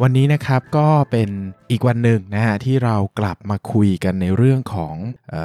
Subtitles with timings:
[0.00, 1.28] วันนี้นะครับก็เป็น
[1.70, 4.94] อีกวันหนึ่งนะฮะที่เรากลับมาคุยกันในเรื่องของ
[5.34, 5.36] อ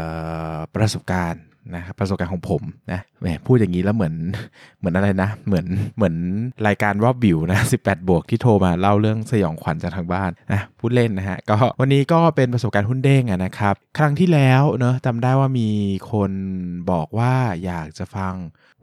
[0.53, 1.43] อประสบการณ์
[1.75, 4.15] นะครับประสบการณ์ของผมนะแหมพูดอย่างนี้แล้วเหมือน
[4.77, 6.15] เหมือนอะไรนะ เหมือนเหมือน
[6.67, 15.69] รายการรอบบิวนะ18 บวกที่โทรมาเล่าเรื่องสยองขวัญจากทางบ้านนะพูดเล่นนะฮะก็วันนี้ก็เป็นประสบการณ์หุ้นเด้งอะนะครับ ครั้งที่แล้วเนอะจำได้ว่ามี
[16.11, 16.31] คน
[16.91, 17.33] บอกว่า
[17.65, 18.33] อยากจะฟัง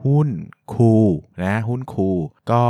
[0.05, 0.29] หุ้น
[0.75, 0.95] คู
[1.45, 2.11] นะหุ้นคู
[2.53, 2.65] ก็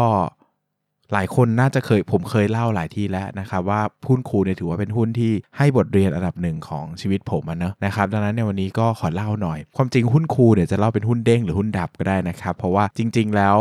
[1.14, 13.56] หลายคนน่าจะเคยผมเคยเล่าหลายที่แล้วนะครับว่าหุ้นครูเนี่ยถือว่าเป็นหุ้นที่ให้บทเรียนอันดับหนึ่งของชีวิตผมนะนะครับดังนั้นในวันนี้ก็ขอเล่าหน่อย ความจริงหุ้นครูเนี่ยจะเล่าเป็นหุ้นเด้งหรือหุ้นดับก็ได้นะครับเพราะว่าจริง ๆ แล้ว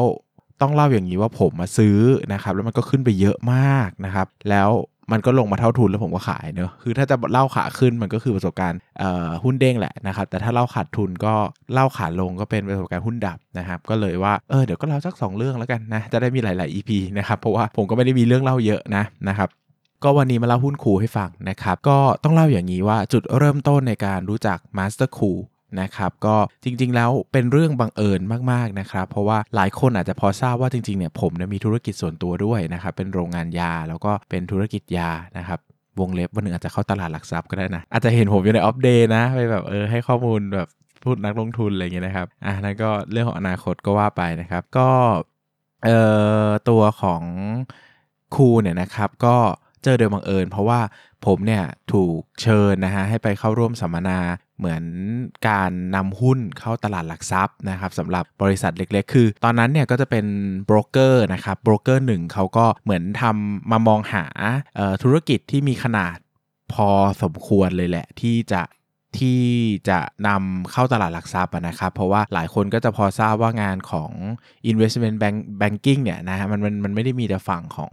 [0.61, 1.97] ต้องเล่าอย่างนี้ว่าผมมาซื้อ
[2.33, 4.69] นะครับแล้วมันก็ขึ้นไปเยอะมากนะครับแล้ว
[5.11, 8.79] มันก็ลงมาเท่าทุนแล้วผมก็ขายเนอะคือถ้าจะเล่าขาขึ้นมันก็คือประสบการณ์
[9.43, 11.33] หุ้นเด้งแหละนะครับ แต่ถ้าเล่าขาดทุนก็
[11.73, 19.49] เล่าขาลงก็เป็นประสบการณ์หุ้นดับนะครับ ก็เลยว่าเออเดี๋ยวก็เล่าสัก 2 เรื่องแล้วกันนะ จะได้มีหลาย ๆ EP นะครับ เพราะว่าผมก็ไม่ได้มีเรื่องเล่าเยอะนะนะครับ
[20.03, 25.31] ก็วันนี้มาเล่าหุ้น KOOL ให้ฟังนะครับ ก็ต้องเล่าอย่างนี้ว่าจุดเริ่มต้นในการรู้จัก MasterKool
[25.81, 28.21] นะครับก็จริงๆแล้วเป็นเรื่องบังเอิญ
[28.51, 35.59] มากๆนะครับเพราะว่าหลายคนอาจจะพอทราบว่าจริงๆเนี่ยผมเนี่ยมีธุรกิจส่วนตัวด้วยนะครับเป็นโรงงานยาแล้วก็เป็นธุรกิจยานะครับ
[35.99, 40.67] วงเล็บวันหนึ่งอาจจะเข้าตลาดหลักทรัพย์ก็ได้นะอาจจะเห็นผมอยู่ใน Opp Day นะไปแบบเออให้ข้อมูลแบบ
[41.03, 44.89] พูดนักลงทุนอะไรอย่างเงี้ยนะครับอะนั่นก็เรื่องของอนาคตก็ว่าไปนะครับ ก็
[45.83, 45.99] เอ่
[46.45, 47.23] อตัวของ
[48.35, 49.35] ครูเนี่ยนะครับก็
[49.83, 50.79] เจอโดยบังเอิญ เพราะว่า
[51.25, 54.19] ผมเนี่ยถูกเชิญนะฮะให้ไปเข้าร่วมสัมมนา
[54.57, 54.83] เหมือน
[55.49, 60.25] การนำหุ้นเข้าตลาดหลักทรัพย์นะครับสำหรับบริษัทเล็กๆ คือ ตอนนั้นเนี่ยก็จะเป็น
[60.65, 64.25] โบรกเกอร์นะครับโบรกเกอร์หนึ่งเขาก็เหมือนทำมามองหา
[65.03, 66.17] ธุรกิจที่มีขนาด
[66.73, 66.89] พอ
[67.23, 68.63] สมควรเลยแหละที่จะ
[69.17, 69.41] ที่
[69.89, 74.11] จะนำเข้าตลาดหลักทรัพย์นะครับ เพราะว่าหลายคนก็จะพอทราบว่างานของ
[74.71, 77.91] investment bank banking เนี่ยนะฮะมันมันมันไม่ได้มีแต่ฝั่งของ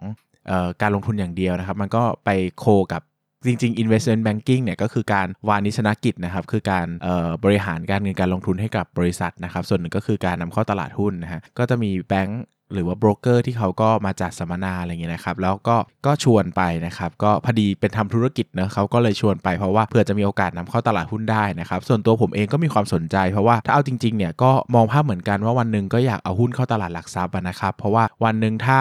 [0.82, 3.02] การลงทุนอย่างเดียวนะครับ มันก็ไปโคกับ
[3.46, 6.86] จริงๆ investment banking เนี่ยก็คือการวานิชนกิจนะครับ คือการ
[7.44, 12.42] บริหารการเงินการลงทุนให้กับบริษัทนะครับ ส่วนหนึ่งก็คือการนำเข้าตลาดหุ้นนะฮะก็จะมีแบงก์
[12.74, 28.80] หรือว่าโบรกเกอร์ที่เขาก็มาจัดสัมมนาอะไรเงี้ยนะครับ แล้วก็ก็ชวนไปนะครับ ก็พอดีเป็นทำธุรกิจเนะเขาก็เลยชวนไปเพราะว่าเพื่อจะมีโอกาสนำเข้าตลาดหุ้นได้นะครับ ส่วนตัวผมเองก็มีความสนใจ เพราะว่าถ้าเอาจริงๆเนี่ยก็มองภาพเหมือนกันว่าวันหนึ่งก็อยากเอาหุ้นเข้าตลาดหลักทรัพย์นะครับ เพราะว่าวันหนึ่งถ้า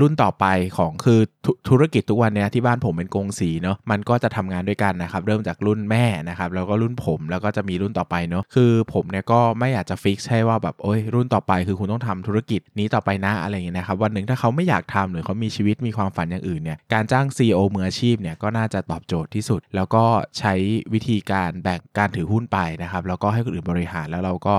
[0.00, 0.46] รุ่นต่อไป
[0.78, 1.20] ของคือ
[1.68, 20.04] ธุรกิจทุกวันนี้ที่บ้านผมเป็นกงสีเนาะมันก็จะทำงานด้วยกันนะครับเริ่มจากรุ่นแม่นะครับแล้วก็รุ่นผมแล้วก็จะมีรุ่นต่อไปเนาะคือผมเนี่ยก็ไม่อยากจะฟิกใช่ว่าแบบโอ้ยรุ่นต่อไปคือคุณต้องทำธุรกิจนี้ต่อไปนะอะไรอย่างเงี้ยนะครับวันหนึ่งถ้าเขาไม่อยากทำหรือเขามีชีวิตมีความฝันอย่างอื่นเนี่ยการจ้าง CEO มืออาชีพเนี่ยก็น่าจะตอบโจทย์ที่สุด แล้วก็
[20.38, 20.54] ใช้
[20.94, 24.54] วิธีการแบ่งการถือหุ้นไปนะครับแล้วก็ให้คนอื่นบริหารแล้วเราก็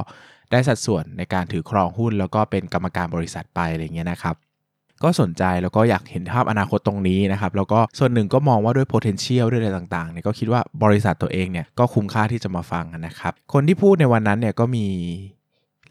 [0.51, 4.35] ได้สัดส่วนในการถือครองหุ้น แล้วก็เป็นกรรมการบริษัทไปอะไรเงี้ยนะครับ
[5.03, 14.87] ก็สนใจแล้วก็อยากเห็นภาพอนาคตตรงนี้นะครับแล้วก็ส่วนหนึ่งก็มองว่าด้วย potential ด้วยอะไรต่างๆเนี่ยก็คิดว่าบริษัทตัวเองเนี่ยก็คุ้มค่าที่จะมาฟังนะครับคนที่พูดในวันนั้นเนี่ยก็มี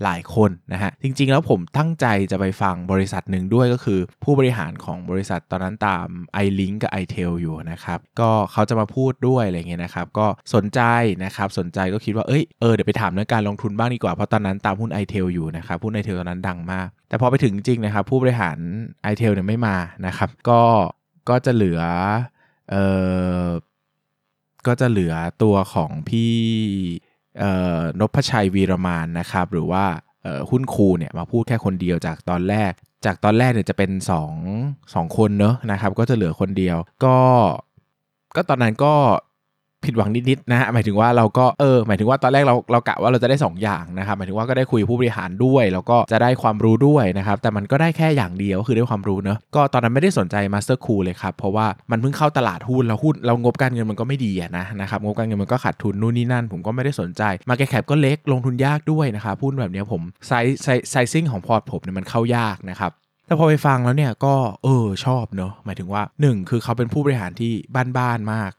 [0.05, 6.07] หลายคนนะฮะ จริง ๆ แล้วผมตั้งใจจะไปฟังบริษัทหนึ่งด้วยก็คือ ผู้บริหารของบริษัทตอนนั้นตาม
[6.45, 10.81] iLink กับ iTel อยู่นะครับ ก็เขาจะมาพูดด้วยอะไรเงี้ยนะครับ ก็สนใจ
[11.25, 18.59] นะครับ สนใจก็คิดว่า เอ้ย เออ เดี๋ยวไปถามเรื่องการลงทุนบ้างดีกว่า เพราะตอนนั้นตามหุ้น iTel อยู่นะครับ หุ้น iTel ตอนนั้นดังมาก แต่พอไปถึงจริงนะครับ ผู้บริหาร
[19.13, 19.77] iTel เนี่ยไม่มา
[20.07, 20.63] นะครับ ก็
[21.29, 21.81] ก็จะเหลือ
[22.71, 22.77] เอ
[23.45, 23.47] อ
[24.67, 26.35] ก็จะเหลือตัวของพี่
[28.01, 29.85] นพชัยวีรมานนะครับ หรือว่า
[30.51, 32.73] หุ้นคูเนี่ยมาพูดแค่คนเดียวจากตอนแรก
[33.07, 33.91] จากตอนแรกเนี่ยจะเป็น
[34.49, 37.17] 2 2คนเนอะนะครับ ก็จะเหลือคนเดียว ก็
[38.37, 38.95] ก็ตอนนั้นก็
[39.85, 62.93] ผิดหวังนิดๆนะฮะหมายถึงว่าเราก็เออหมายถึงว่าตอนแรกเราเรากะว่าเราจะได้ 2 อย่างนะครับหมายถึงว่าก็ได้คุยผู้บริหารด้วย แล้วก็จะได้ความรู้ด้วยนะครับแต่มันก็ได้แค่อย่างเดียวคือได้ความรู้เนอะก็ตอนนั้นไม่ได้สนใจ MasterKool เลยครับเพราะว่ามันเพิ่งเข้าตลาดหุ้นแล้วหุ้นเรางบการเงินมันก็ไม่ดีนะนะครับงบการเงินมันก็ขาดทุนนู่นนี่นั่น ผมก็ไม่ได้สนใจ market cap ก็เล็กลงทุนยากด้วยนะครับหุ้นแบบนี้ผมsize sizing ของพอร์ตผมเนี่ยมันเข้ายากนะครับ
[63.27, 64.35] แต่พอไปฟังแล้วเนี่ยก็
[64.65, 67.53] เออชอบเนอะหมายถึงว่า 1 คือเขาเป็นผู้บริหารที่
[67.99, 68.51] บ้านๆมาก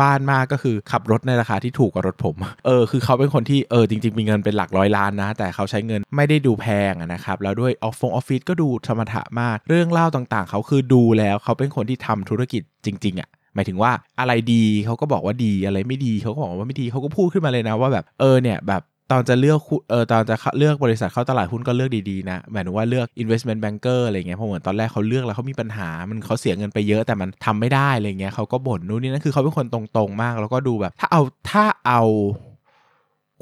[0.00, 2.36] บ้านมากก็คือขับรถในราคาที่ถูกกว่ารถผม
[2.66, 19.58] เออคือเขาเป็นคนที่เออจริง ๆ มีเงินเป็นหลักร้อยล้านนะ แต่เขาใช้เงินไม่ได้ดูแพงนะครับแล้วด้วยออฟฟงออฟฟิศก็ดูธรรมดามาก เรื่องเล่าต่างๆ เขาคือดูแล้วเขาเป็นคนที่ทำธุรกิจจริง ๆอะ่ะหมายถึงว่าอะไรดีเขาก็บอกว่าดีอะไรไม่ดีเขาก็บอกว่าไม่ดีเขาก็พูดขึ้นมาเลยนะว่าแบบเออเนี่ยแบบ ตอนจะเลือก
[19.90, 32.02] เออตอนจะเลือกบริษัทเข้าตลาดหุ้นก็เลือกดีๆนะหมายถึงว่าเลือก investment banker อะไรเงี้ยเพราะเหมือนตอนแรกเขาเลือกแล้วเขามีปัญหา มันเขาเสียเงินไปเยอะแต่มันทำไม่ได้อะไรเงี้ยเขาก็บ่นนู่นนี่นั่นคือเขาเป็นคนตรงๆมาก แล้วก็ดูแบบ ถ้าเอาถ้าเอา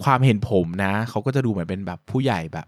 [0.05, 2.66] ความเห็นผมนะเขาก็จะดูเหมือนเป็นแบบผู้ใหญ่แบบ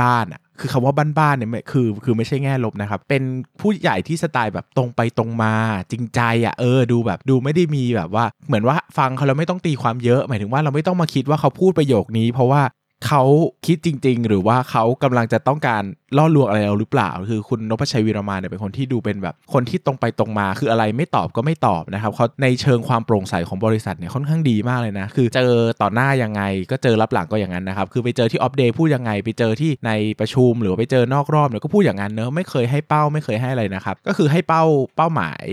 [0.00, 3.22] บ้านๆอะคือคำว่าบ้านๆเนี่ยคือคือไม่ใช่แง่ลบนะครับ เป็น
[3.60, 5.54] ผู้ใหญ่ที่สไตล์แบบตรงไปตรงมา
[5.90, 12.62] จริงใจอะเออดูแบบดูไม่ได้มีแบบว่า เหมือนว่าฟังเขาเราไม่ต้องตีความเยอะ หมายถึงว่าเราไม่ต้องมาคิดว่าเขาพูดประโยคนี้ เพราะว่า
[13.06, 13.22] เขา
[13.66, 15.82] คิดจริง ๆ หรือว่าเขากำลังจะต้องการ
[16.16, 25.52] ล่อลวงอะไรเราหรือเปล่า คือคุณนพชัยวีรมาเนี่ยเป็นคนที่ดูเป็นแบบคนที่ตรงไปตรงมา คืออะไรไม่ตอบก็ไม่ตอบนะครับเขาในเชิงความโปร่งใสของบริษัทเนี่ยค่อนข้างดีมากเลยนะ คือเจอ
[25.82, 34.62] ต่อหน้ายังไง ก็เจอรับหลังก็อย่างนั้นนะครับ คือไปเจอที่ออฟเดย์พูดยังไง ไปเจอที่ในประชุมหรือไปเจอนอกรอบเนี่ยก็พูดอย่างนั้นเนอะไม่เคยให้เป้าไม่เคยให้อะไรนะครับ ก็คือให้เป้า
[34.96, 35.44] เป้าหมาย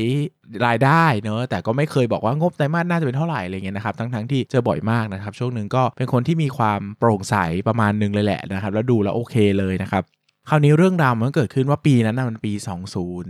[0.67, 7.35] รายได้เนอะแต่ก็ไม่เคยบอกว่างบไตรมาสน่าจะเป็นเท่าไหร่อะไรเงี้ยนะครับทั้งทั้งที่เจอบ่อยมากนะครับ ช่วงหนึ่งก็เป็นคนที่มีความโปร่งใส
[7.67, 10.03] ประมาณนึงเลยแหละนะครับ แล้วดูแล้วโอเคเลยนะครับ
[10.49, 12.51] คราวนี้เรื่องราวมันเกิดขึ้นว่าปีนั้นนะมันปี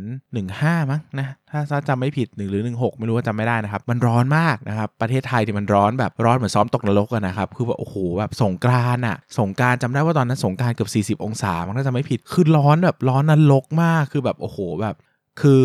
[0.06, 1.27] 2015 มั้งนะ
[1.69, 14.95] ถ้าจำไม่ผิดหนึ่งหรือ 16 ไม่รู้ว่าจำไม่ได้นะครับ มันร้อนมากนะครับ ประเทศไทยที่มันร้อนแบบร้อนเหมือนซ้อมตกนรกกันนะครับ คือแบบโอ้โหแบบสงกรานอะสงการจำได้ว่าตอนนั้นสงการเกือบ40 องศามันถ้าจำไม่ผิดคือร้อนแบบร้อนนรกมากคือแบบโอ้โหแบบ
[15.41, 15.61] คือ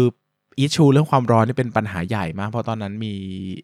[0.58, 3.14] อิชูเรื่องความร้อนนี่เป็นปัญหาใหญ่มาก เพราะตอนนั้นมี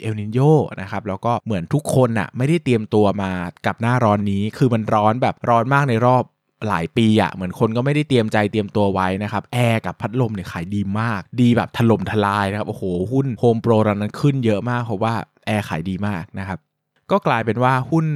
[0.00, 0.40] เอลนินโย
[0.80, 3.30] นะครับ แล้วก็เหมือนทุกคนอะไม่ได้เตรียมตัวมา
[3.66, 6.24] กับหน้าร้อนนี้ คือมันร้อนแบบร้อนมากในรอบ
[6.68, 15.14] หลายปีอะเหมือนคนก็ไม่ได้เตรียมใจเตรียมตัวไว้นะครับแอร์กับพัดลมเนี่ยขายดีมาก ดีแบบถล่มทลายนะครับโอ้โหหุ้น HomePro ตอนนั้นขึ้นเยอะมากเพราะว่า
[15.46, 16.58] แอร์ขายดีมากนะครับ
[17.10, 18.06] ก็กลายเป็นว่าหุ้น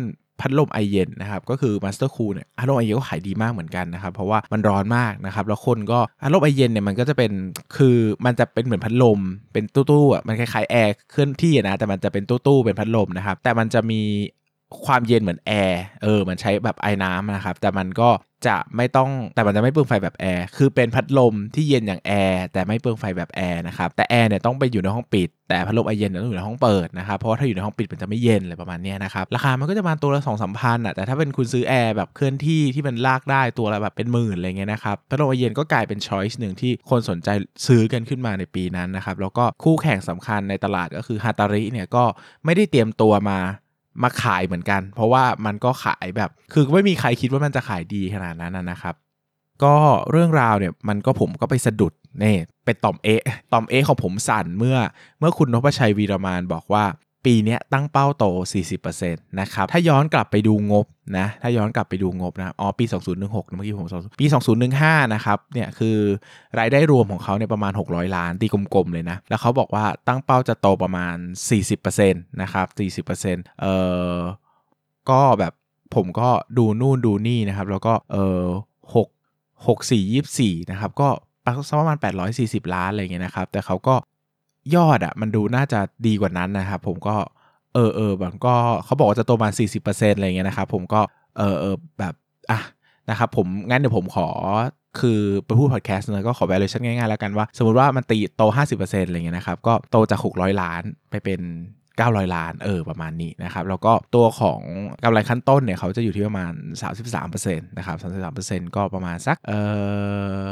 [0.40, 7.32] พัดลมไอเย็นนะครับก็คือ MasterKool เนี่ยพัดลมไอเย็นก็ขายดีมากเหมือนกันนะครับเพราะว่ามันร้อนมากนะครับแล้วคนก็พัดลมไอเย็นเนี่ยมันก็จะเป็น
[7.76, 9.20] คือมันจะเป็นเหมือนพัดลม
[9.52, 14.00] เป็นตู้ๆอะมันคล้ายๆแอร์เคลื่อนที่นะแต่มันจะเป็นตู้ๆเป็นพัดลมนะครับแต่มันจะมี
[14.86, 18.10] ความเย็นเหมือนแอร์ เออ มันใช้แบบไอ้น้ำนะครับ แต่มันก็
[18.46, 37.28] จะไม่ต้อง แต่มันจะไม่เปลืองไฟแบบแอร์ คือเป็นพัดลมที่เย็นอย่างแอร์ แต่ไม่เปลืองไฟแบบแอร์นะครับ แต่แอร์เนี่ยต้องไปอยู่ในห้องปิด แต่พัดลมไอเย็นต้องอยู่ในห้องเปิดนะครับ เพราะว่าถ้าอยู่ในห้องปิดมันจะไม่เย็นอะไรประมาณนี้นะครับ ราคามันก็จะมาตัวละสองสามพันอะ แต่ถ้าเป็นคุณซื้อแอร์แบบเคลื่อนที่ที่มันลากได้ตัวละแบบเป็นหมื่นอะไรเงี้ยนะครับ พัดลมไอเย็นก็กลายเป็น choice หนึ่งที่คนสนใจ
[37.66, 42.04] ซื้อกันขึ้นมาในปีนั้นนะครับ แล้วก็คู่แข่งสำคัญในตลาดก็คือฮาตาริเนี่ยก็
[42.44, 43.38] ไม่ได้เตรียมตัวมา
[44.02, 48.94] มาขายเหมือนกัน เพราะว่ามันก็ขายแบบ คือไม่มีใครคิดว่ามันจะขายดีขนาดนั้นนะครับ
[49.64, 49.76] ก็
[50.10, 51.92] เรื่องราวเนี่ยมันก็ผมก็ไปสะดุด
[52.22, 53.08] นี่เป็นต่อมเอ
[53.52, 54.76] ต่อมเอของผมสั่นเมื่อ
[55.18, 56.84] เมื่อคุณนพชัยวีรมานบอกว่า
[57.24, 58.24] ปีนี้ตั้งเป้าโต
[58.66, 60.86] 40%นะครับ ถ้าย้อนกลับไปดูงบ
[61.18, 62.84] นะ ถ้าย้อนกลับไปดูงบนะ อ๋อ ปี
[63.18, 63.86] 2016 เมื่อกี้ผม
[64.20, 64.26] ปี
[64.70, 65.96] 2015 นะครับ เนี่ยคือ
[66.58, 71.16] รายได้รวมของเขาเนี่ยประมาณ 600 ล้าน ตีกลมๆ เลยนะ แล้วเขาบอกว่าตั้งเป้าจะโตประมาณ
[71.78, 72.62] 40%นะครั
[73.02, 73.74] บ 40%เอ่
[74.14, 74.16] อ
[75.10, 75.52] ก็แบบ
[75.94, 76.28] ผมก็
[76.58, 78.44] ดูนู่นดูนี่นะครับ แล้วก็ เออ
[78.94, 79.92] 6 6 4
[80.36, 81.08] 24 นะครับ ก็
[81.44, 81.98] ประมาณ
[82.36, 83.94] 840 ล้านอะไรเงี้ยนะครับ แต่เขาก็
[84.74, 87.16] ยอดอะมันดูน่าจะดีกว่านั้นนะครับผมก็
[87.74, 88.54] เออเออแบบก็
[88.84, 91.00] เขาบอกว่าจะโตประมาณ40%อะไรเงี้ยนะครับผมก็
[91.38, 92.14] เออเออแบบ
[92.50, 92.60] อะ
[93.10, 94.28] นะครับผมงั้นเดี๋ยวผมขอ
[95.00, 101.40] คือไปพูดพอดแคสต์นะก็ขอ valuation ง่ายๆ แล้วกันว่า สมมติว่ามันตีโต 50%อะไรเงี้ยนะครับ ก็โตจาก 600 ล้านไปเป็น
[102.00, 104.60] 900 ล้านเออประมาณนี้นะครับ แล้วก็ตัวของ
[105.04, 106.52] กำไรขั้นต้นเนี่ยเขาจะอยู่ที่ประมาณ
[107.10, 107.96] 33%นะครับ
[108.46, 109.52] 33%ก็ประมาณสักเอ
[110.48, 110.50] อ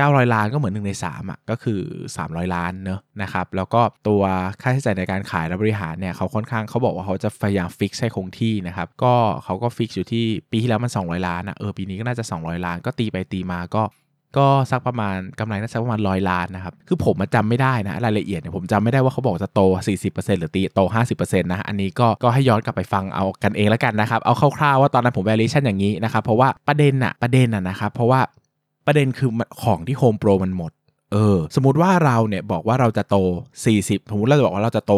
[0.00, 1.80] 900 ล้านก็เหมือน1ใน3อะก็คือ
[2.16, 4.22] 300 ล้านเนอะนะครับแล้วก็ตัว
[4.62, 9.14] ค่าใช้จ่ายในการขายและบริหารเนี่ยเขาค่อนข้างเขาบอกว่าเขาจะพยายามฟิกให้คงที่นะครับก็
[9.44, 13.84] เขาก็ฟิกอยู่ที่ปีที่แล้วมัน 200 ล้านอะเออปีนี้ก็น่าจะ 200 ล้านก็ตีไปตีมาก็
[14.38, 19.60] ก็สักประมาณกำไรน่าจะประมาณร้อยล้านนะครับ คือผมมาจำไม่ได้นะรายละเอียดเนี่ยผมจำไม่ได้ว่าเขาบอกจะโต
[20.00, 20.80] 40%หรือตีโต
[21.14, 28.20] 50%นะ อันนี้ก็ก็ให้ย้อนกลับไปฟังเอากันเองแล้วกันนะครับ เอาคร่าวๆว่าตอนนั้นผม valuation อย่างนี้นะครับ เพราะว่าประเด็นอะประเด็นอะนะครับ เพราะว่า
[28.90, 29.30] ประเด็นคือ
[29.62, 30.72] ของที่โฮมโปรมันหมด
[31.12, 33.16] เออสมมติว่าเราเนี่ยบอกว่าเราจะโต
[33.64, 34.92] 40 สมมติเราจะบอกว่าเราจะโต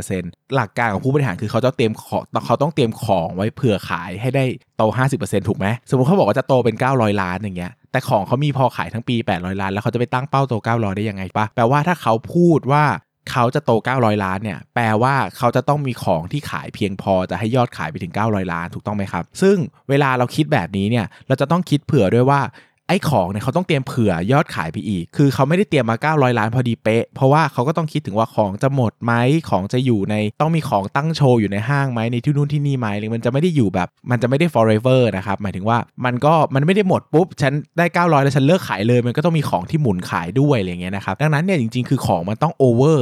[0.00, 4.44] 50%หลักการของผู้บริหารคือเขาจะเตรียมของเขาต้องเตรียมของไว้เผื่อขายให้ได้
[4.76, 4.82] โต
[5.16, 12.84] 50%ถูกไหมสมมติเขาบอกว่าจะโตเป็น 900 ล้านอย่างเงี้ยแต่ของเขามีพอขายทั้งปี 800 ล้าน แล้วเขาจะไปตั้งเป้าโต 900 ได้ยังไงปะแปลว่าถ้าเขาพูดว่า
[13.30, 19.56] เขาจะโต 900 ล้านเนี่ย แปลว่าเขาจะต้องมีของที่ขายเพียงพอจะให้ยอดขายไปถึง 900 ล้าน ถูกต้องไหมครับ ซึ่ง
[19.88, 22.40] เวลาเราคิดแบบนี้เนี่ย เราจะต้องคิดเผื่อด้วยว่า
[22.88, 29.12] ไอ้ของเนี่ยเขาต้องเตรียมเผื่อยอดขายไปอีก คือเขาไม่ได้เตรียมมา 900 ล้านพอดีเป๊ะ เพราะว่าเขาก็ต้องคิดถึงว่าของจะหมดไหม
[29.50, 43.00] ของจะอยู่ในต้องมีของตั้งโชว์อยู่ในห้างไหมในที่นู่นที่นี่ไหมหรือมันจะไม่ได้อยู่แบบ มันจะไม่ได้ forever นะครับ หมายถึงว่ามันก็มันไม่ได้หมดปุ๊บ ฉันได้ 900 แล้วฉันเลิกขายเลย มันก็ต้องมีของที่หมุนขายด้วยอะไรเงี้ยนะครับ ดังนั้นเนี่ยจริง ๆ คือของมันต้อง over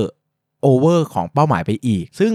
[0.62, 2.32] โอเวอร์ของเป้าหมายไปอีก ซึ่ง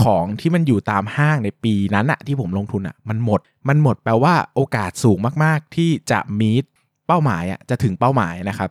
[0.00, 6.64] ของที่มันอยู่ตามห้างในปีนั้นอะที่ผมลงทุนอะมันหมด มันหมดแปลว่าโอกาสสูงมากๆ ที่จะมีด
[7.06, 8.70] เป้าหมายอะจะถึงเป้าหมายนะครับ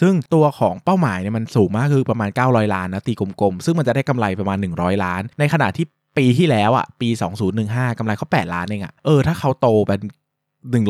[0.00, 5.86] ซึ่งตัวของเป้าหมายเนี่ยมันสูงมากคือประมาณ 900 ล้านนะตีกลมๆ ซึ่งมันจะได้กำไรประมาณ 100 ล้าน ในขณะที่
[6.16, 7.08] ปีที่แล้วอะปี
[7.54, 10.00] 2015กำไรเขา8ล้านเองอะเออถ้าเขาโตเป็น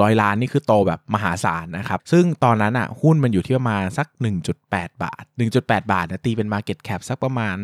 [0.04, 4.06] 100 ล้านนี่คือโตแบบมหาศาลนะครับ ซึ่งตอนนั้นอะหุ้นมันอยู่ที่ประมาณสัก
[4.54, 5.22] 1.8 บาท
[5.58, 7.56] 1.8 บาทนะตีเป็น Market Cap สักประมาณ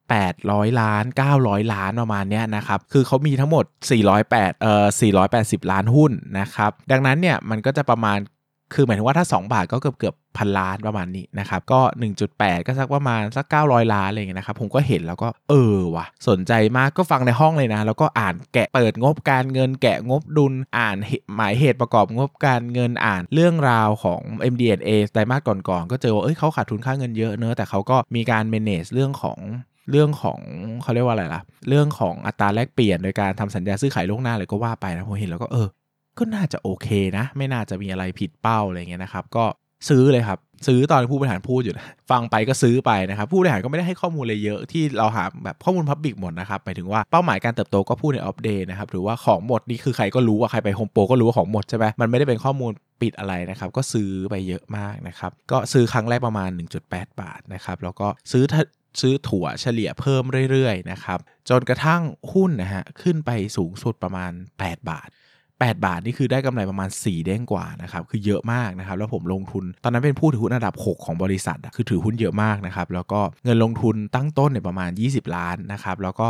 [0.00, 1.04] 800 ล้าน
[1.38, 3.64] 900 ล้านประมาณเนี้ยนะครับ คือเขามีทั้งหมด
[4.12, 4.86] 408 เอ่อ
[5.28, 8.18] 480 ล้านหุ้นนะครับ ดังนั้นเนี่ยมันก็จะประมาณ
[8.74, 11.80] คือหมายถึงว่าถ้า 2 บาทก็เกือบเกือบพันล้านประมาณนี้นะครับ ก็
[12.24, 20.96] 1.8 ก็สักประมาณสัก 900 ล้านอะไรเงี้ยนะครับ ผมก็เห็นแล้วก็เออว่ะ สนใจมากก็ฟังในห้องเลยนะ แล้วก็อ่านแกะเปิดงบการเงิน แกะงบดุลอ่าน
[21.36, 24.20] หมายเหตุประกอบงบการเงินอ่านเรื่องราวของ
[24.52, 29.38] MD&A ไตรมาสก่อนๆก็เจอว่าเอ้ยเขาขาดทุนค่าเงินเยอะเนอะแต่เขาก็มีการ manage เรื่องของ
[29.90, 30.40] เรื่องของ
[30.82, 35.68] เขาเรียกว่าอะไรล่ะ เรื่องของอัตราแลกเปลี่ยนโดยการทำสัญญาซื้อขายล่วงหน้าเลยก็ว่าไปนะผมเห็นแล้วก็เออ
[36.18, 39.44] ก็น่าจะโอเคนะ ไม่น่าจะมีอะไรผิดเป้าอะไรเงี้ยนะครับ ก็
[39.88, 52.72] ซื้อเลยครับ ซื้อตอนผู้บริหารพูดอยู่นะฟังไปก็ซื้อไปนะครับ ผู้บริหารก็ไม่ได้ให้ข้อมูลอะไรเยอะที่เราหาแบบข้อมูล public หมดนะครับหมายถึงว่าเป้าหมายการเติบโตก็พูดใน Opp Day นะครับหรือว่าของหมดนี่คือใครก็รู้ว่าใครไป HomePro ก็รู้ว่าของหมดใช่ไหมมันไม่ได้เป็นข้อมูล
[53.02, 56.50] ปิดอะไรนะครับก็ซื้อไปเยอะมากนะครับก็ซื้อครั้งแรกประมาณ
[56.84, 58.44] 1.8 บาทนะครับแล้วก็ซื้อ
[59.00, 64.32] ซื้อถั่วเฉลี่ยเพิ่มเรื่อยๆนะครับจนกระทั่งหุ้นนะฮะขึ้นไปสูงสุดประมาณ
[64.62, 65.08] 8 บาท
[65.60, 76.28] 8 บาทนี่คือได้กำไรประมาณ 4 เด้งกว่านะครับคือเยอะมากนะครับแล้วผมลงทุน ตอนนั้นเป็นผู้ถือหุ้นอันดับ 6 ของบริษัทคือถือหุ้นเยอะมากนะครับแล้วก็เงินลงทุนตั้งต้นเนี่ยประมาณ 20 ล้านนะครับแล้วก็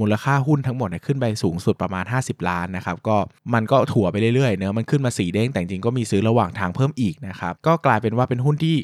[0.00, 3.16] มูลค่าหุ้นทั้งหมดเนี่ยขึ้นไปสูงสุดประมาณ 50 ล้านนะครับก็
[3.54, 8.76] มันก็ถั่วไปเรื่อยๆเนื้อมันขึ้นมา4เด้งแต่จริงก็มีซื้อระหว่างทางเพิ่มอีกนะครับก็กลายเป็นว่าเป็นหุ้นที่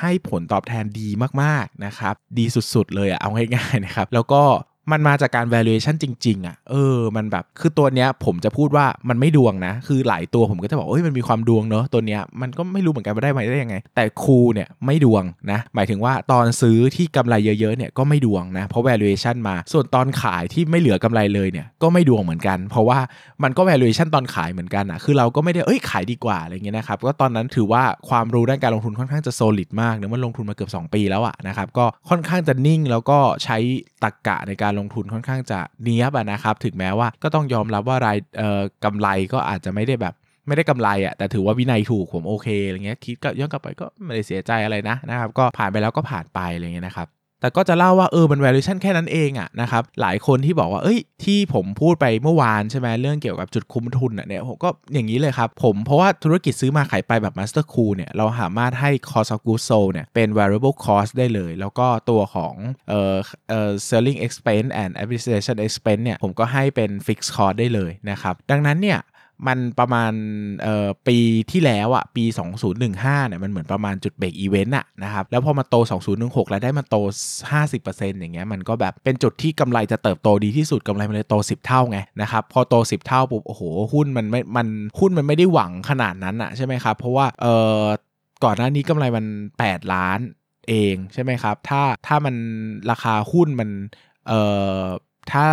[0.00, 1.08] ให้ผลตอบแทนดี
[1.42, 4.42] มากๆนะครับดีสุดๆเลยอะเอาง่ายๆนะครับแล้วก็
[4.90, 19.36] มันมาจากการ valuation จริง ๆอะ่ะ เออ มันแบบ คือตัวเนี้ยผมจะพูดว่ามันไม่ดวงนะ คือหลายตัวผมก็จะบอกเอ้ย มันมีความดวงเนอะตัวเนี้ย มันก็ไม่รู้เหมือนกันว่าได้มาได้ยังไง แต่ครูเนี่ยไม่ดวงนะ หมายถึงว่าตอนซื้อที่กำไรเยอะๆ เนี่ยก็ไม่ดวงนะ เพราะ valuation
[19.48, 22.98] มา ส่วนตอนขายที่ไม่เหลือกำไรเลยเนี่ย ก็ไม่ดวงเหมือนกัน เพราะว่า
[23.42, 33.58] มันก็ valuation ตอนขายเหมือนกันอะ คือเราก็ไม่ได้ เอ้ย ขายดีกว่า อะไรเงี้ยนะครับ ก็ตอนนั้นถือว่าความรู้ด้านการลงทุนค่อนข้างจะ solid มากเนะมันลงทุนมาเกือบ2 ปีแล้วอะนะครับ ก็ค่อนข้างจะนิ่งแล้วก็ใช้
[34.04, 40.14] ตรกกะในการลงทุนค่อนข้างจะเนี้ยบนะครับ ถึงแม้ว่าก็ต้องยอมรับว่ารายเอ่อกำไรก็อาจจะไม่ได้แบบ
[40.46, 47.08] ไม่ได้กำไรอะ่ะแต่ถือว่าวินัยถูกผมโอเคอะไรเงี้ยคิดก็ย้อนกลับไปก็ไม่ได้เสียใจอะไรนะนะครับ ก็ผ่านไปแล้วก็ผ่านไปอะไรเงี้ยนะครับ
[47.42, 61.52] แต่ก็จะเล่าว่าเออมัน valuation แค่นั้นเองอะนะครับหลายคนที่บอกว่าเอ้ยที่ผมพูดไปเมื่อวานใช่ไหมเรื่องเกี่ยวกับจุดคุ้มทุนเนี่ยผมก็อย่างนี้เลยครับ ผมเพราะว่าธุรกิจซื้อมาขายไปแบบ master cool เนี่ยเราสามารถให้ cost of goods sold เนี่ยเป็น variable cost ได้เลย
[61.60, 62.54] แล้วก็ตัวของ
[62.88, 63.16] เอ่อ
[63.48, 68.98] เอ่อ selling expense and administration expense เนี่ยผมก็ให้เป็น fixed cost ได้เลยนะครับดังนั้นเนี่ย
[69.46, 70.12] มันประมาณ
[71.08, 71.18] ปี
[71.50, 72.24] ที่แล้วอะปี
[72.76, 75.76] 2015เนี่ยมันเหมือนประมาณจุดเบรกอีเวนต์อะนะครับแล้วพอมาโต
[76.12, 76.96] 2016 แล้วได้มาโต
[77.60, 83.62] 50%อย่างเงี้ยมันก็แบบเป็นจุดที่กำไรจะเติบโตดีที่สุดกำไรมันเลยโต 10 เท่าไงนะครับพอโต 10 เท่าปุ๊บโอ้โห
[83.94, 84.66] หุ้นมันไม่มัน
[84.98, 87.46] หุ้นมันไม่ได้หวังขนาดนั้นอะใช่ไหมครับเพราะว่าเอ
[87.78, 87.80] อ
[88.44, 89.24] ก่อนหน้านี้กำไรมัน
[89.60, 90.20] 8 ล้าน
[90.68, 92.34] เองใช่ไหมครับถ้าถ้ามัน
[92.90, 93.70] ราคาหุ้นมัน
[94.28, 94.32] เอ
[94.80, 94.82] อ
[95.32, 95.46] ถ้า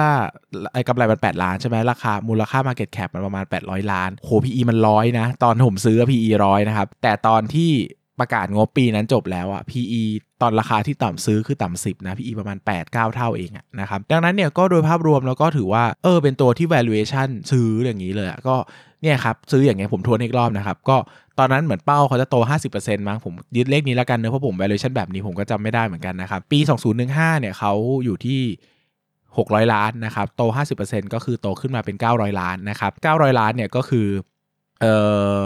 [0.74, 7.72] ไอ้กำไรมัน8ล้านใช่ไหมราคามูลค่า Market Cap มันประมาณ 800 ล้านโห PE มันร้อยนะ ตอนผมซื้อ PE ร้อยนะครับ แต่ตอนที่
[8.20, 10.02] ประกาศงบปีนั้นจบแล้วอะ PE
[10.42, 18.56] ตอนราคาที่ต่ำซื้อคือต่ำสิบนะ PE ประมาณ 8 9 เท่าเองอะนะครับ ดังนั้นเนี่ยก็โดยภาพรวมแล้วก็ถือว่า เออ เป็นตัวที่ valuation ซื้ออย่างนี้เลยอะก็
[19.02, 20.98] เนี่ยครับ ซื้ออย่างเงี้ยผมทวนอีกรอบนะครับ ก็
[21.40, 22.36] ตอนนั้นเหมือนเป้าเขาจะโต
[22.72, 26.60] 50%มั้งผมยึดเลขนี้แล้วกันเนอะเพราะผม valuation แบบนี้ผมก็จำไม่ได้เหมือนกันนะครับ ปี
[27.00, 27.74] 2015เนี่ยเขา
[28.06, 28.42] อยู่ที่
[29.38, 30.42] 600 ล้านนะครับโต
[30.80, 34.08] 50%ก็คือโตขึ้นมาเป็น 900 ล้านนะครับ900 ล้านเนี่ยก็คือ
[34.82, 34.96] เอ่
[35.36, 35.38] อ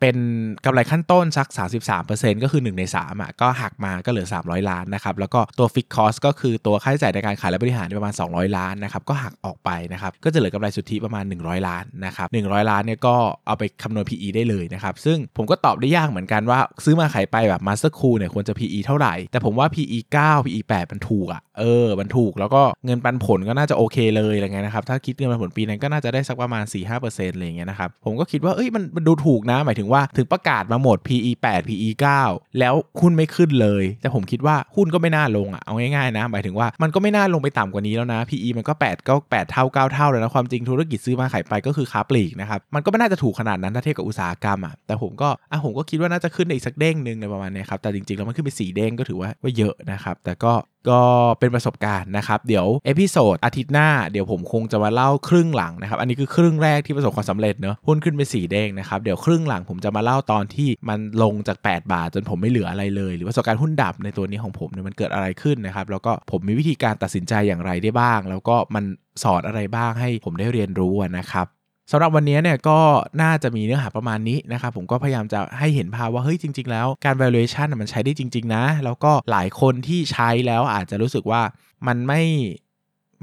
[0.00, 0.16] เป็น
[0.64, 1.48] กำไรขั้นต้นสัก
[1.96, 10.12] 33%ก็คือ 1 ใน 3 อะ ก็หักมาก็เหลือ 300 ล้านนะครับ แล้วก็ตัว fixed cost ก็คือตัวค่าใช้จ่ายในการขายและบริหารประมาณ 200 ล้านนะครับ ก็หักออกไปนะครับ
[10.24, 13.14] ก็จะเหลือกำไรสุทธิประมาณ 100 ล้านนะครับ100 ล้านเนี่ยก็
[13.46, 24.84] เอาไปคำนวณ PE ได้เลยนะครับ ซึ่งผมก็ตอบได้ยากเหมือนกันว่าซื้อมาขายไปแบบ MasterKool เนี่ยควรจะ PE เท่าไหร่ แต่ผมว่า PE 9 PE 8มันถูกอะ เออ มันถูก แล้วก็เงินปันผลก็น่าจะโอเคเลยอะไรเงี้ยนะครับ
[24.88, 26.64] ถ้าคิดเงินปันผลปีนั้นก็น่าจะได้สักประมาณ
[27.00, 31.88] 4-5%อะไรเงี้ยนะครับ ผมก็คิดว่าเอ้ยมันมันดูถูกนะหมายถึงว่าถึงประกาศมาหมด PE 8 PE
[32.22, 50.52] 9 แล้วหุ้นไม่ขึ้นเลย แต่ผมคิดว่าหุ้นก็ไม่น่าลงอะเอาง่ายๆนะ หมายถึงว่ามันก็ไม่น่าลงไปต่ำกว่านี้แล้วนะ PE มันก็8ก็8เท่า 9 เท่าเลยนะ ความจริงธุรกิจซื้อมาขายไปก็คือค้าปลีกนะครับมันก็ไม่น่าจะถูกขนาดนั้นถ้าเทียบกับอุตสาหกรรมอะแต่ผมก็อะผมก็คิดว่าน่าจะขึ้นอีกสักเด้งหนึ่งในประมาณนี้ครับแต่จริงๆแล้วมันขึ้นไป4เด้งก็ถือว่าว่าเยอะนะครับแต่ก็
[50.90, 51.02] ก็
[51.38, 68.84] เป็นประสบการณ์นะครับ เดี๋ยว episode อาทิตย์หน้าเดี๋ยวผมคงจะมาเล่าครึ่งหลังนะครับ อันนี้คือครึ่งแรกที่ประสบความสำเร็จเนอะหุ้นขึ้นไปสี่เด้งนะครับเดี๋ยวครึ่งหลังผมจะมาเล่าตอนที่มันลงจาก 8 บาท จนผมไม่เหลืออะไรเลย หรือประสบการณ์หุ้นดับในตัวนี้ของผมเนี่ยมันเกิดอะไรขึ้นนะครับแล้วก็ผมมีวิธีการตัดสินใจอย่างไรได้บ้าง แล้วก็มัน
[69.22, 71.46] สอนอะไรบ้างให้ผมได้เรียนรู้นะครับ
[71.90, 72.78] สำหรับวันนี้เนี่ยก็
[73.22, 81.42] น่าจะมีเนื้อหาประมาณนี้นะครับผมก็พยายามจะให้เห็นภาพว่าเฮ้ยจริง ๆ แล้วการ valuation มันใช้ได้จริง ๆ นะ แล้วก็หลายคนที่ใช้แล้วอาจจะรู้สึกว่า
[81.86, 82.22] มันไม่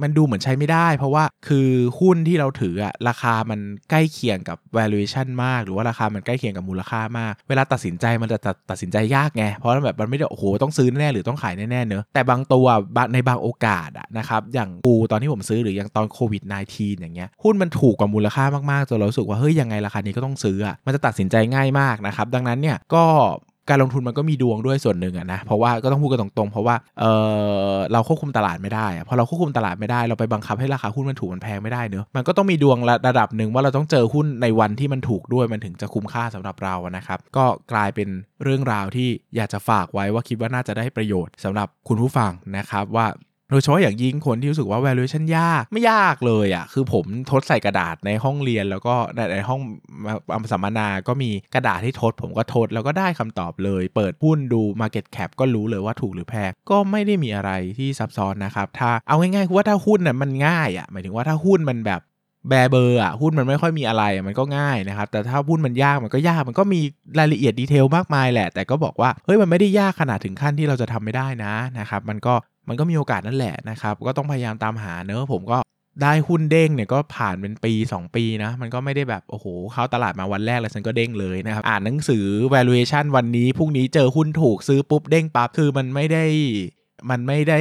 [0.02, 1.68] มันดูเหมือนใช้ไม่ได้ เพราะว่าคือ
[2.00, 3.60] หุ้นที่เราถืออะราคามัน
[3.90, 8.38] ใกล้เคียงกับ valuation มาก หรือว่าราคามันใกล้เคียงกับมูลค่ามาก เวลาตัดสินใจมันจะ
[8.70, 12.66] ตัดสินใจยากไง เพราะแบบมันไม่ได้โอ้โหต้องซื้อแน่หรือต้องขายแน่ๆเนอะแต่บางตัว
[13.14, 23.04] ในบางโอกาสอะนะครับอย่างปูตอนที่ผมซื้อหรืออย่างตอนโควิด -19 อย่างเงี้ยหุ้นมันถูกกว่ามูลค่ามากๆจนเราสึกว่าเฮ้ยยังไงราคานี้ก็ต้องซื้ออะมันจะตัดสินใจง่ายมากนะครับดังนั้นเนี่ยก็
[23.70, 27.06] การลงทุนมันก็มีดวงด้วยส่วนหนึ่งอะนะเพราะว่าก็ต้องพูดกันตรงๆ เพราะว่าเอ
[27.74, 38.10] อเราควบคุมตลาดไม่ได้พอเราควบคุมตลาดไม่ได้เราไปบังคับให้ราคาหุ้นมันถูกมันแพงไม่ได้เนอะมันก็ต้องมีดวงระดับหนึ่งว่าเราต้องเจอหุ้นในวันที่มันถูกด้วยมันถึงจะคุ้มค่าสำหรับเรานะครับก็กลายเป็น
[38.44, 43.08] เรื่องราวที่อยากจะฝากไว้ว่าคิดว่าน่าจะได้ประโยชน์สำหรับคุณผู้ฟังนะครับว่า
[43.56, 48.96] ดยเฉพาะอย่างยิ่งคนที่รู้สึกว่า valuation ยากไม่ยากเลยอะ่ะคือผมทดใส่กระดาษในห้องเรียนแล้วก็
[49.34, 49.62] ในห้อง
[50.52, 62.02] สัมมนาก็มีกระดาษที่ทด ผมก็ทดแล้วก็ได้คำตอบเลย เปิดหุ้นดู Market Cap ก็รู้เลยว่าถูกหรือแพงก็ไม่ได้มีอะไรที่ซับซ้อนนะครับถ้าเอาง่ายๆคือว่าถ้าหุ้นน่ะมันง่ายอะ่ะหมายถึงว่าถ้าหุ้นมันแบบ
[62.50, 66.82] แบเบอร์อะหุ้นมันไม่ค่อยมีอะไรมันก็ง่ายนะครับ แต่ถ้าหุ้นมันยากมันก็ยากมันก็มี
[67.20, 72.34] รายละเอียด detail มากมายแหละ แต่ก็บอกว่าเฮ้ยมันไม่ได้ยากขนาดถึงขั้นที่เราจะทำไม่ได้นะนะครับมันก็
[72.70, 75.58] มันก็มีโอกาสนั่นแหละนะครับ ก็ต้องพยายามตามหาเนอะผมก็
[76.02, 86.26] ได้หุ้นเด้งเนี่ยก็ผ่านเป็นปี 2 ปีนะ มันก็ไม่ได้แบบ โอ้โห เข้าตลาดมาวันแรกแล้วฉันก็เด้งเลยนะครับ อ่านหนังสือ valuation วันนี้พรุ่งนี้เจอหุ้นถูกซื้อปุ๊บเด้งปั๊บ คือมันไม่ได้
[87.10, 87.60] มันไม่ได้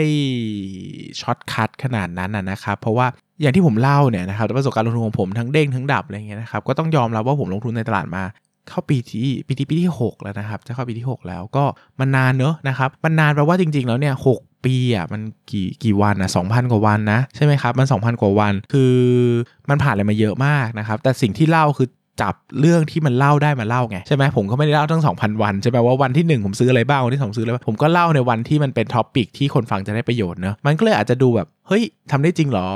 [1.20, 3.06] shortcut ขนาดนั้นนะครับ เพราะว่า
[3.40, 8.22] อย่างที่ผมเล่าเนี่ยนะครับประสบการณ์ลงทุนของผมทั้งเด้งทั้งดับอะไรเงี้ยนะครับก็ต้องยอมรับว่าผมลงทุนในตลาดมา
[8.68, 11.64] เข้าปีที่ปีที่ปีที่ 6 แล้วนะครับ จะเข้าปีที่ 6 แล้วก็
[12.00, 14.28] มันนานเนอะนะครับมันนานแปลว่าจริงๆแล้วเนี่ยหก
[14.64, 18.94] ปีอะมันกี่กี่วันอะสองพันกว่าวันนะใช่ไหมครับมัน 2,000 กว่าวัน คือ
[19.70, 21.88] มันผ่านอะไรมาเยอะมากนะครับ แต่สิ่งที่เล่าคือ
[22.22, 32.68] จับเรื่องที่มันเล่าได้มาเล่าไงใช่ไหมผมก็ไม่ได้เล่าทั้ง 2,000 วันใช่ไหมว่าวันที่ 1 ผมซื้ออะไรบ้างวันที่2ซื้ออะไรบ้างผมก็เล่าในวันที่มันเป็น topic ที่คนฟังจะได้ประโยชน์เนอะมันก็เลยอาจจะดูแบบเฮ้ยทำได้จริงหรอ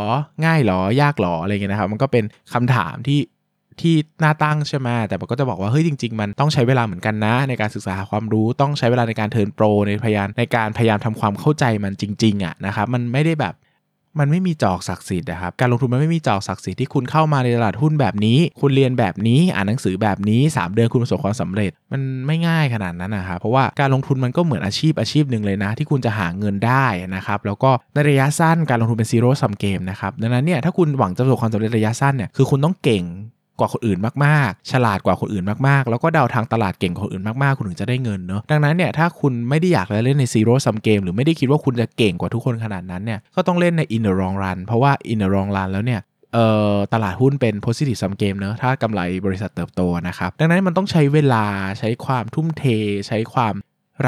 [0.45, 3.19] ง่ายหรอยากหรออะไรเงี้ยนะครับมันก็เป็นคำถามที่
[3.83, 13.55] ที่น่าตั้งใช่ไหมแต่มันก็จะบอกว่าเฮ้ยจริง ๆ มันต้องใช้เวลาเหมือนกันนะ ในการศึกษาความรู้ต้องใช้เวลาในการ turn pro ในพยาในการพยายามทำความเข้าใจมันจริงๆอะนะครับมันไม่ได้แบบ
[14.21, 26.87] มันไม่มีจอกศักดิ์สิทธิ์นะครับ การลงทุนมันไม่มีจอกศักดิ์สิทธิ์ที่คุณเข้ามาในตลาดหุ้นแบบนี้ คุณเรียนแบบนี้ อ่านหนังสือแบบนี้ 3 เดือนคุณประสบความสำเร็จ มันไม่ง่ายขนาดนั้นนะครับเพราะว่าการลงทุนมันก็เหมือนอาชีพอาชีพหนึ่งเลยนะ ที่คุณจะหาเงินได้
[27.17, 33.05] นะครับ แล้วก็ในระยะสั้นการลงทุนเป็น zero sum game นะครับ ดังนั้นเนี่ยถ้าคุณหวังจะประสบความสำเร็จระยะสั้นเนี่ย คือคุณต้องเก่ง
[33.59, 45.29] กว่าคนอื่นมากๆ ฉลาดกว่าคนอื่นมากๆ แล้วก็เดาทางตลาดเก่งกว่าคนอื่นมากๆ คุณถึงจะได้เงินเนาะดังนั้นเนี่ยถ้าคุณไม่ได้อยากเล่นใน zero sum game หรือไม่ได้คิดว่าคุณจะเก่งกว่าทุกคนขนาดนั้นเนี่ยก็ต้องเล่นใน in the long run เพราะว่า in the
[45.35, 46.01] long run แล้วเนี่ย
[46.35, 51.45] เอ่อตลาดหุ้นเป็น positive sum game เนอะถ้ากำไรบริษัทเติบโตนะครับ ดังนั้นมันต้องใช้เวลา
[51.79, 52.65] ใช้ความทุ่มเท
[53.09, 53.55] ใช้ความ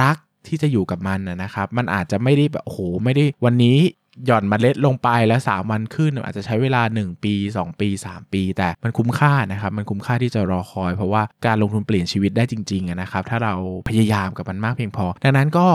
[0.01, 0.17] รัก
[0.49, 3.79] ที่จะอยู่กับมันนะครับ มันอาจจะไม่ได้แบบโอ้โหไม่ได้วันนี้
[4.26, 13.54] หย่อนเมล็ดลงไปแล้ว3วันขึ้น อาจจะใช้เวลา 1 ปี 2 ปี 3 ปี แต่มันคุ้มค่านะครับมันคุ้มค่าที่จะรอคอย เพราะว่าการลงทุนเปลี่ยนชีวิตได้จริงๆนะครับถ้าเรา
[13.88, 15.68] พยายามกับมันมากเพียงพอ ดังนั้นก็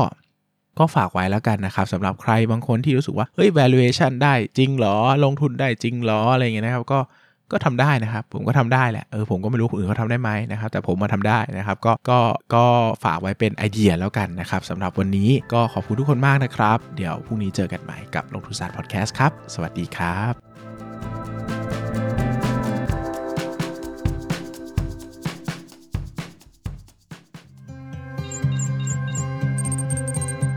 [0.79, 6.99] ก็ฝากไว้แล้วกันนะครับสำหรับใครบางคนที่รู้สึกว่าเฮ้ย valuation ได้จริงหรอ ลงทุนได้จริงหรออะไรเงี้ยนะครับก็
[7.51, 12.19] ก็ทำได้นะครับ ผมก็ทำได้แหละเออผมก็ไม่รู้คนอื่นเขาทำได้ไหมนะครับ แต่ผมมาทำได้นะครับ ก็ก็
[12.55, 12.65] ก็
[13.03, 20.33] ฝากไว้เป็นไอเดียแล้วกันนะครับสำหรับวันนี้ก็ขอบคุณทุกคนมากนะครับ เดี๋ยวพรุ่งนี้เจอกันใหม่กับลงทุนศาสตร์พอดแคสต์ครับ สวัสดีครับ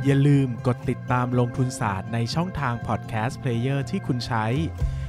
[0.06, 4.46] อย่าลืมกดติดตามลงทุนศาสตร์ในช่องทางพอดแคสต์เพลเยอร์ที่คุณใช้